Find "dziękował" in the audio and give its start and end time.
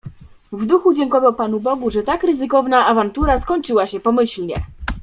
0.93-1.33